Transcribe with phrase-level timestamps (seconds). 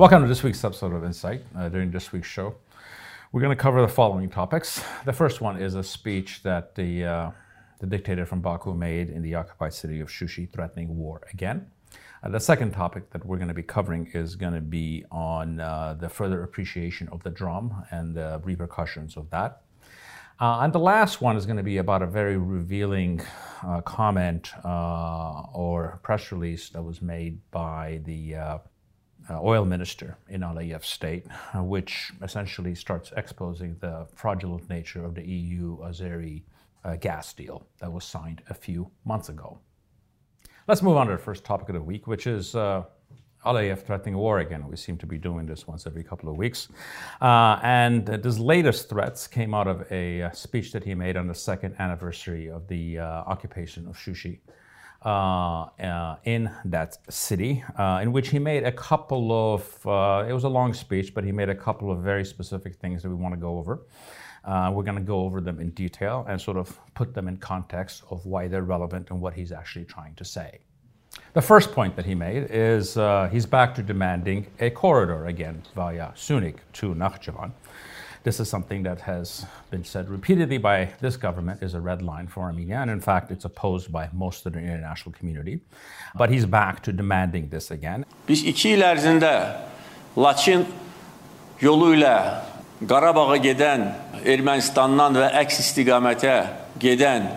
[0.00, 1.42] Welcome to this week's episode of Insight.
[1.54, 2.54] Uh, during this week's show,
[3.32, 4.82] we're going to cover the following topics.
[5.04, 7.30] The first one is a speech that the, uh,
[7.80, 11.66] the dictator from Baku made in the occupied city of Shushi, threatening war again.
[12.22, 15.60] Uh, the second topic that we're going to be covering is going to be on
[15.60, 19.60] uh, the further appreciation of the dram and the repercussions of that.
[20.40, 23.20] Uh, and the last one is going to be about a very revealing
[23.66, 28.34] uh, comment or press release that was made by the
[29.30, 35.78] oil minister in Aliyev's state, which essentially starts exposing the fraudulent nature of the EU
[35.78, 36.42] Azeri
[37.00, 39.58] gas deal that was signed a few months ago.
[40.66, 42.84] Let's move on to the first topic of the week, which is uh,
[43.44, 44.68] Aliyev threatening war again.
[44.68, 46.68] We seem to be doing this once every couple of weeks.
[47.20, 51.16] Uh, and uh, his latest threats came out of a uh, speech that he made
[51.16, 54.40] on the second anniversary of the uh, occupation of Shushi.
[55.02, 57.64] Uh, uh, in that city,
[58.02, 59.62] in which he made a couple of,
[60.28, 63.08] it was a long speech, but he made a couple of very specific things that
[63.08, 63.80] we want to go over.
[64.44, 67.36] Uh, we're going to go over them in detail and sort of put them in
[67.36, 70.58] context of why they're relevant and what he's actually trying to say.
[71.32, 75.62] The first point that he made is uh, he's back to demanding a corridor again
[75.74, 77.52] via Syunik to Nakhchivan.
[78.22, 82.26] This is something that has been said repeatedly by this government is a red line
[82.26, 85.60] for Armenia, and in fact, it's opposed by most of the international community.
[86.14, 88.04] But he's back to demanding this again.
[88.26, 89.32] Biz iki il ərzində
[90.16, 90.66] Laçin
[91.62, 92.12] yolu ilə
[92.84, 93.86] Qarabağa gedən
[94.28, 96.34] Ermənistandan və əks istiqamətə
[96.80, 97.30] gedən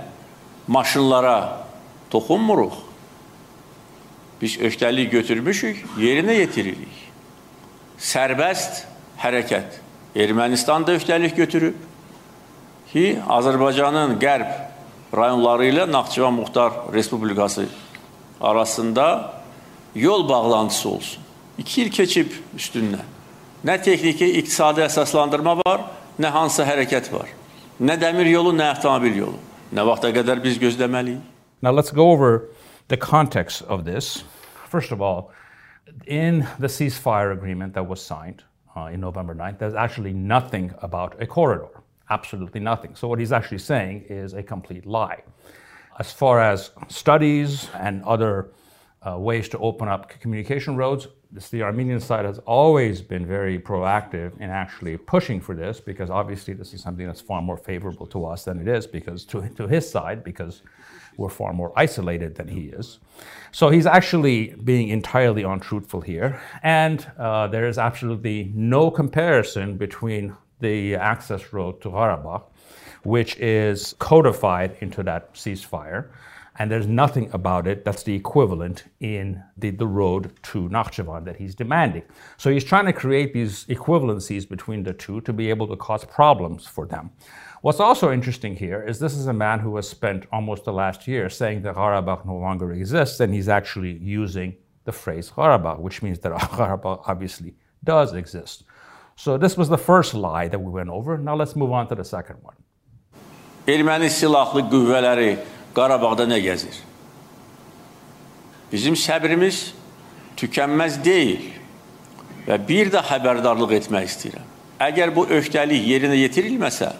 [0.67, 1.37] maşınlara
[2.11, 2.75] toxunmuruq.
[4.41, 6.99] Biz öhdəlik götürmüşük, yerinə yetiririk.
[7.95, 8.83] Sərbəst
[9.23, 9.82] hərəkət.
[10.15, 11.77] Ermənistan da öhdəlik götürüb
[12.91, 14.51] ki, Azərbaycanın qərb
[15.17, 17.65] rayonları ilə Naxçıvan Muxtar Respublikası
[18.41, 19.33] arasında
[19.95, 21.23] yol bağlantısı olsun.
[21.57, 23.09] İki il keçib üstündən.
[23.65, 25.87] Nə texniki iqtisadi əsaslandırma var,
[26.19, 27.33] nə hansısa hərəkət var.
[27.81, 29.41] Nə dəmir yolu, nə avtomobil yolu.
[29.73, 31.21] Nə vaxta qədər biz gözləməliyik?
[31.61, 32.49] Now let's go over
[32.89, 34.23] the context of this.
[34.69, 35.31] First of all,
[36.05, 38.43] in the ceasefire agreement that was signed
[38.75, 41.81] uh, in November 9th, there's actually nothing about a corridor.
[42.09, 42.95] Absolutely nothing.
[42.95, 45.23] So what he's actually saying is a complete lie.
[45.99, 48.51] As far as studies and other
[49.07, 53.59] uh, ways to open up communication roads, this, the Armenian side has always been very
[53.59, 58.05] proactive in actually pushing for this because obviously this is something that's far more favorable
[58.07, 60.61] to us than it is because to, to his side because
[61.17, 62.99] we're far more isolated than he is.
[63.51, 70.35] So he's actually being entirely untruthful here, and uh, there is absolutely no comparison between
[70.59, 72.43] the access road to Karabakh,
[73.03, 76.09] which is codified into that ceasefire,
[76.57, 81.37] and there's nothing about it that's the equivalent in the, the road to Nakhchivan that
[81.37, 82.03] he's demanding.
[82.37, 86.05] So he's trying to create these equivalencies between the two to be able to cause
[86.05, 87.11] problems for them.
[87.61, 91.07] What's also interesting here is this is a man who has spent almost the last
[91.07, 96.01] year saying that Karabakh no longer exists, and he's actually using the phrase Karabakh, which
[96.01, 98.63] means that Karabakh obviously does exist.
[99.15, 101.17] So this was the first lie that we went over.
[101.17, 102.55] Now let's move on to the second one.
[105.73, 106.75] Qarabağda nə gəzir?
[108.71, 109.71] Bizim səbrimiz
[110.37, 111.49] tükənməz deyil
[112.47, 114.51] və bir də xəbərdarlıq etmək istəyirəm.
[114.83, 116.91] Əgər bu öhdəlik yerinə yetirilməsə,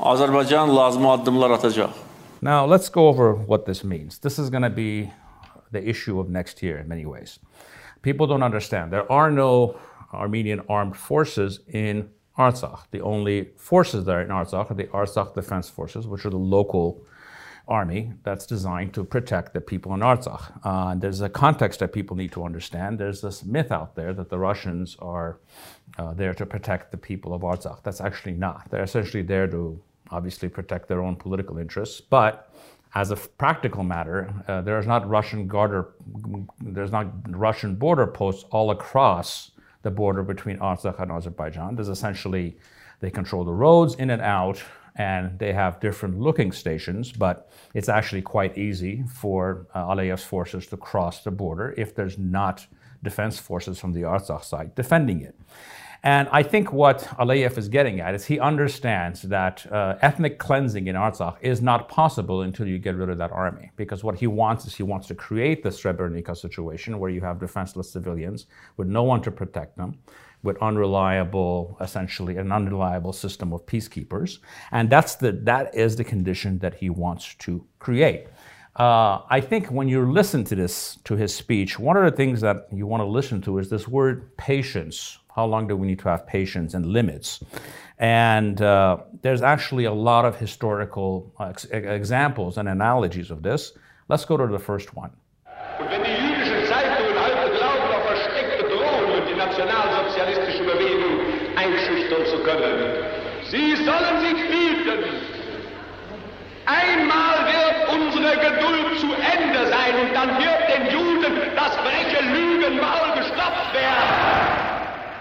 [0.00, 1.92] Azərbaycan lazım addımlar atacaq.
[2.42, 4.18] Now let's go over what this means.
[4.18, 5.10] This is going to be
[5.72, 7.38] the issue of next year in many ways.
[8.02, 8.92] People don't understand.
[8.92, 9.76] There are no
[10.12, 12.80] Armenian armed forces in Artsakh.
[12.90, 16.36] The only forces that are in Artsakh are the Artsakh Defense Forces, which are the
[16.36, 17.02] local
[17.66, 20.52] army that's designed to protect the people in Artsakh.
[20.64, 22.98] Uh, there's a context that people need to understand.
[22.98, 25.38] There's this myth out there that the Russians are
[25.98, 27.82] uh, there to protect the people of Artsakh.
[27.82, 28.70] That's actually not.
[28.70, 29.80] They're essentially there to
[30.10, 32.50] obviously protect their own political interests, but
[32.94, 35.88] as a practical matter, uh, there's not Russian border,
[36.60, 39.50] there's not Russian border posts all across
[39.82, 41.74] the border between Artsakh and Azerbaijan.
[41.74, 42.56] There's essentially
[43.00, 44.62] they control the roads in and out
[44.96, 50.66] and they have different looking stations, but it's actually quite easy for uh, Aliyev's forces
[50.68, 52.66] to cross the border if there's not
[53.02, 55.34] defense forces from the Artsakh side defending it.
[56.04, 60.86] And I think what Aliyev is getting at is he understands that uh, ethnic cleansing
[60.86, 63.70] in Artsakh is not possible until you get rid of that army.
[63.76, 67.40] Because what he wants is he wants to create the Srebrenica situation where you have
[67.40, 69.98] defenseless civilians with no one to protect them
[70.44, 74.38] with unreliable, essentially an unreliable system of peacekeepers.
[74.70, 78.28] And that's the, that is the condition that he wants to create.
[78.76, 82.40] Uh, I think when you listen to this, to his speech, one of the things
[82.40, 85.18] that you want to listen to is this word patience.
[85.34, 87.40] How long do we need to have patience and limits?
[87.98, 93.72] And uh, there's actually a lot of historical uh, ex- examples and analogies of this.
[94.08, 95.12] Let's go to the first one.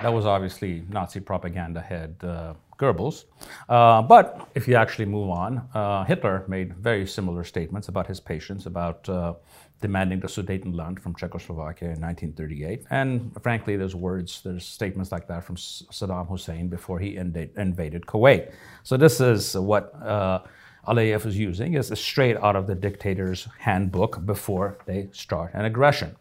[0.04, 3.24] That was obviously Nazi propaganda head uh, Goebbels.
[3.70, 8.20] Uh, but if you actually move on, uh, Hitler made very similar statements about his
[8.20, 9.34] patience, about uh,
[9.80, 12.86] demanding the Sudetenland from Czechoslovakia in 1938.
[12.90, 18.52] And frankly, there's words, there's statements like that from Saddam Hussein before he invaded Kuwait.
[18.84, 20.40] So this is what uh,
[20.88, 26.16] Aliyev is using is straight out of the dictator's handbook before they start an aggression.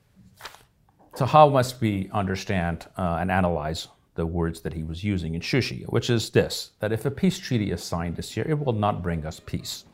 [1.15, 5.41] So how must we understand uh, and analyze the words that he was using in
[5.41, 8.73] Shushi, which is this, that if a peace treaty is signed this year, it will
[8.73, 9.85] not bring us peace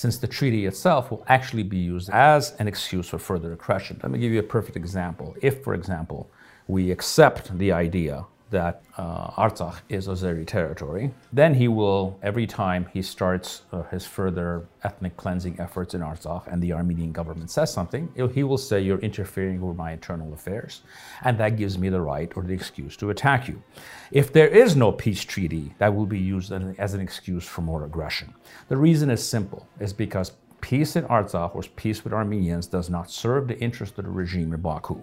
[0.00, 4.00] since the treaty itself will actually be used as an excuse for further aggression.
[4.02, 5.36] Let me give you a perfect example.
[5.42, 6.30] If, for example,
[6.68, 11.12] we accept the idea that uh, Artsakh is Azeri territory.
[11.32, 16.46] Then he will, every time he starts uh, his further ethnic cleansing efforts in Artsakh
[16.46, 20.82] and the Armenian government says something, he will say, You're interfering with my internal affairs,
[21.22, 23.62] and that gives me the right or the excuse to attack you.
[24.10, 27.84] If there is no peace treaty, that will be used as an excuse for more
[27.84, 28.34] aggression.
[28.68, 33.10] The reason is simple, is because peace in Artsakh or peace with Armenians does not
[33.10, 35.02] serve the interest of the regime in Baku.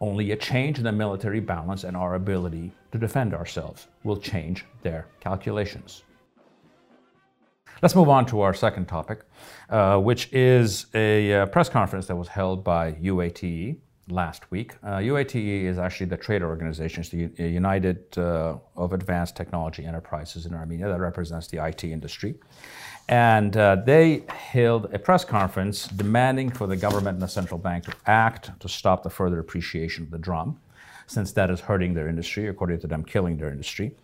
[0.00, 4.64] Only a change in the military balance and our ability to defend ourselves will change
[4.82, 6.02] their calculations.
[7.82, 9.20] Let's move on to our second topic,
[9.68, 13.76] uh, which is a uh, press conference that was held by UATE
[14.08, 14.74] last week.
[14.82, 20.46] Uh, UATE is actually the trade organization, it's the United uh, of Advanced Technology Enterprises
[20.46, 22.36] in Armenia that represents the IT industry.
[23.08, 27.84] And uh, they held a press conference demanding for the government and the central bank
[27.84, 30.58] to act to stop the further appreciation of the dram,
[31.06, 33.94] since that is hurting their industry, according to them, killing their industry.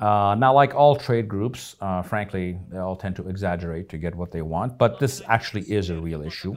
[0.00, 4.14] Uh, now, like all trade groups, uh, frankly, they all tend to exaggerate to get
[4.14, 6.56] what they want, but this actually is a real issue.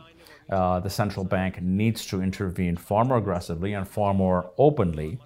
[0.50, 5.20] Uh, the central bank needs to intervene far more aggressively and far more openly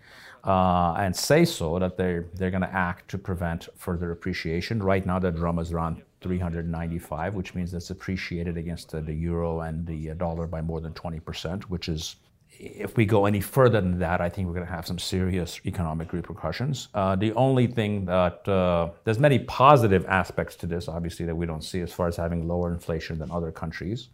[0.44, 4.84] uh, and say so that they're, they're going to act to prevent further appreciation.
[4.84, 9.60] Right now, the dram is around 395, which means it's appreciated against the, the euro
[9.60, 12.16] and the uh, dollar by more than 20%, which is
[12.50, 15.62] if we go any further than that, I think we're going to have some serious
[15.68, 16.88] economic repercussions.
[16.96, 21.46] Uh, the only thing that uh, there's many positive aspects to this, obviously, that we
[21.46, 24.10] don't see as far as having lower inflation than other countries.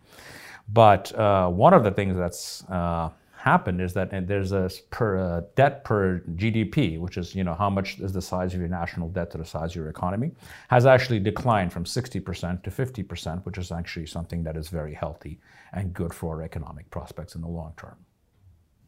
[0.68, 3.12] But uh, one of the things that's uh,
[3.42, 7.70] happened is that there's a per uh, debt per GDP, which is you know how
[7.70, 10.32] much is the size of your national debt to the size of your economy,
[10.70, 15.40] has actually declined from 60% to 50%, which is actually something that is very healthy
[15.74, 17.98] and good for our economic prospects in the long term.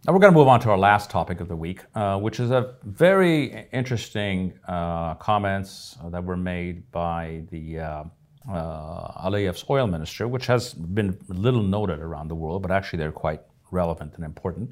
[0.05, 2.39] Now we're going to move on to our last topic of the week, uh, which
[2.39, 8.03] is a very interesting uh, comments that were made by the uh,
[8.49, 13.13] uh, Aliyev's oil minister, which has been little noted around the world, but actually they're
[13.13, 13.41] quite
[13.73, 14.71] relevant and important.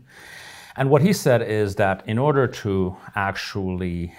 [0.77, 4.13] And what he said is that in order to actually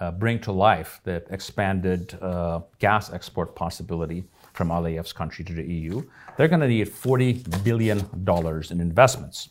[0.00, 4.24] uh, bring to life the expanded uh, gas export possibility
[4.54, 6.02] from Aliyev's country to the EU,
[6.36, 7.98] they're going to need $40 billion
[8.70, 9.50] in investments.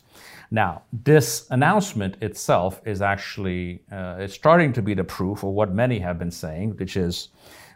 [0.50, 5.72] Now, this announcement itself is actually uh, it's starting to be the proof of what
[5.72, 7.28] many have been saying, which is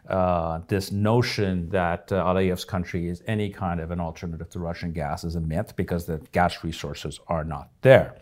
[0.09, 4.93] uh, this notion that uh, Aliyev's country is any kind of an alternative to Russian
[4.93, 8.15] gas is a myth because the gas resources are not there.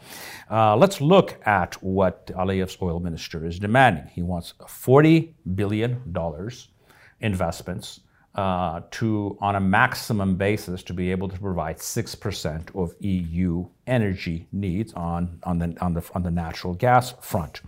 [0.50, 4.08] Uh, let's look at what Aliyev's oil minister is demanding.
[4.08, 6.02] He wants $40 billion
[7.20, 8.00] investments
[8.36, 14.48] uh, to, on a maximum basis, to be able to provide 6% of EU energy
[14.52, 17.62] needs on, on, the, on, the, on the natural gas front.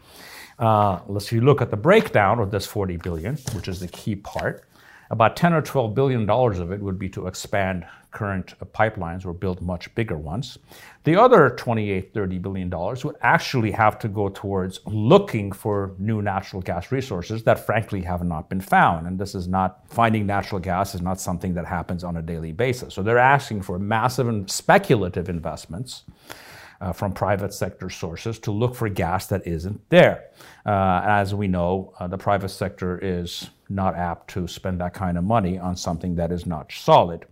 [0.60, 4.16] Uh, let's you look at the breakdown of this 40 billion, which is the key
[4.16, 4.64] part.
[5.10, 9.34] About 10 or 12 billion dollars of it would be to expand current pipelines or
[9.34, 10.58] build much bigger ones.
[11.04, 16.22] The other 28, 30 billion dollars would actually have to go towards looking for new
[16.22, 19.08] natural gas resources that frankly have not been found.
[19.08, 22.52] And this is not finding natural gas is not something that happens on a daily
[22.52, 22.94] basis.
[22.94, 26.04] So they're asking for massive and speculative investments
[26.82, 30.26] uh, from private sector sources to look for gas that isn't there.
[30.66, 35.18] Uh, as we know, uh, the private sector is not apt to spend that kind
[35.18, 37.26] of money on something that is not solid.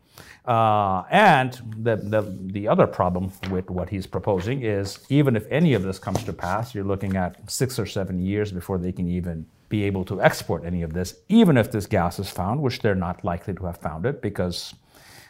[0.45, 2.21] Uh, and the, the,
[2.51, 6.31] the other problem with what he's proposing is even if any of this comes to
[6.31, 10.21] pass, you're looking at six or seven years before they can even be able to
[10.21, 13.65] export any of this, even if this gas is found, which they're not likely to
[13.65, 14.75] have found it because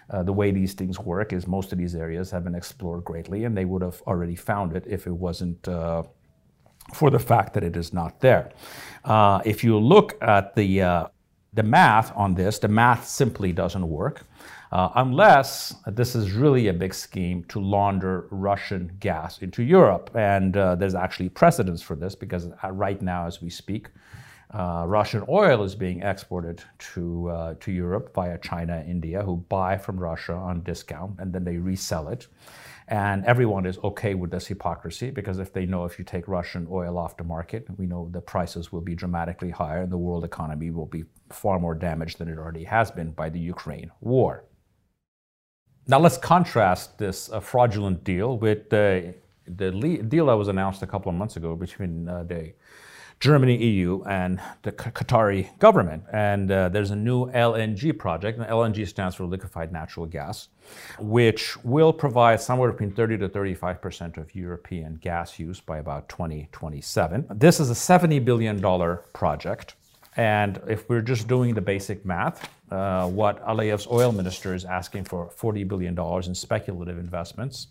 [0.10, 3.44] uh, the way these things work is most of these areas have been explored greatly
[3.46, 6.04] and they would have already found it if it wasn't uh,
[6.94, 8.52] for the fact that it is not there.
[9.04, 11.08] Uh, if you look at the, uh,
[11.54, 14.24] the math on this, the math simply doesn't work
[14.72, 20.12] uh, unless this is really a big scheme to launder Russian gas into Europe.
[20.14, 23.88] And there's actually precedence for this because right now, as we speak,
[24.56, 29.38] uh, Russian oil is being exported to, uh, to Europe via China and India, who
[29.50, 32.28] buy from Russia on discount and then they resell it.
[32.88, 36.68] And everyone is okay with this hypocrisy because if they know if you take Russian
[36.72, 40.24] oil off the market, we know the prices will be dramatically higher and the world
[40.24, 44.46] economy will be far more damaged than it already has been by the Ukraine war.
[45.88, 49.16] Now let's contrast this uh, fraudulent deal with the,
[49.48, 49.72] the
[50.08, 52.54] deal that was announced a couple of months ago between uh, the
[53.26, 56.04] Germany, EU, and the Qatari government.
[56.14, 60.50] And uh, there's a new LNG project, and LNG stands for liquefied natural gas,
[61.00, 66.08] which will provide somewhere between 30 to 35 percent of European gas use by about
[66.08, 67.26] 2027.
[67.32, 68.62] This is a $70 billion
[69.12, 69.74] project.
[70.18, 75.06] And if we're just doing the basic math, uh, what Aliyev's oil minister is asking
[75.06, 77.68] for $40 billion in speculative investments,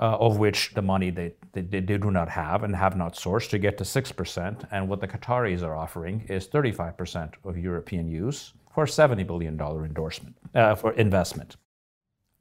[0.00, 3.50] uh, of which the money they, they, they, do not have and have not sourced
[3.50, 4.68] to get to 6%.
[4.70, 10.36] And what the Qataris are offering is 35% of European use for $70 billion endorsement,
[10.54, 11.56] uh, for investment.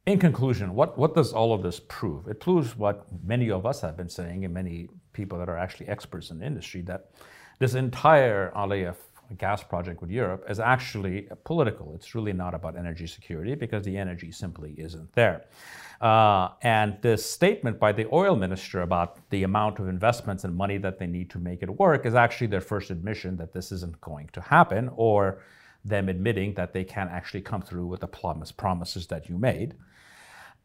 [0.05, 2.27] In conclusion, what, what does all of this prove?
[2.29, 5.89] It proves what many of us have been saying, and many people that are actually
[5.89, 7.11] experts in the industry, that
[7.59, 8.95] this entire Aliyev
[9.36, 11.93] gas project with Europe is actually political.
[11.95, 15.45] It's really not about energy security because the energy simply isn't there.
[16.01, 20.77] Uh, and this statement by the oil minister about the amount of investments and money
[20.77, 24.00] that they need to make it work is actually their first admission that this isn't
[24.00, 25.41] going to happen, or
[25.86, 29.75] them admitting that they can't actually come through with the promise, promises that you made.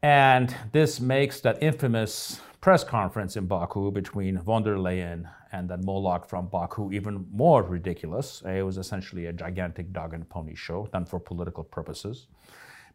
[0.01, 5.85] And this makes that infamous press conference in Baku between von der Leyen and then
[5.85, 8.41] Moloch from Baku even more ridiculous.
[8.43, 12.25] It was essentially a gigantic dog and pony show done for political purposes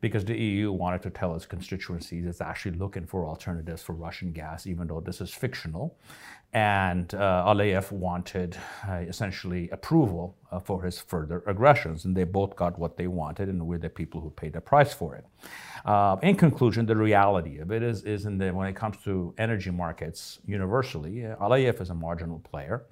[0.00, 4.33] because the EU wanted to tell its constituencies it's actually looking for alternatives for Russian
[4.33, 5.97] gas, even though this is fictional.
[6.52, 8.57] And uh, Aliyev wanted
[8.88, 13.49] uh, essentially approval uh, for his further aggressions, and they both got what they wanted,
[13.49, 15.25] and we're the people who paid the price for it.
[15.85, 19.33] Uh, in conclusion, the reality of it is, is in the, when it comes to
[19.38, 22.83] energy markets universally, Aliyev is a marginal player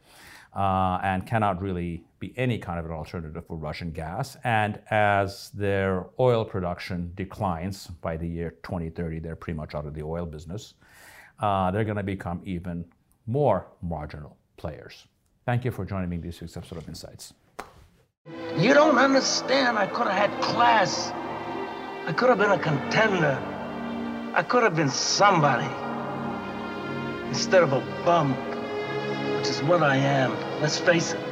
[0.55, 4.37] uh, and cannot really be any kind of an alternative for Russian gas.
[4.45, 9.95] And as their oil production declines by the year 2030, they're pretty much out of
[9.95, 10.75] the oil business.
[11.39, 12.85] Uh, they're going to become even
[13.27, 15.07] more marginal players.
[15.47, 17.35] Thank you for joining me in this week's episode of Insights.
[18.57, 19.79] You don't understand.
[19.79, 21.11] I could have had class.
[22.07, 23.39] I could have been a contender.
[24.35, 25.69] I could have been somebody
[27.29, 28.35] instead of a bum,
[29.51, 30.37] is what I am.
[30.61, 31.28] Let's face it.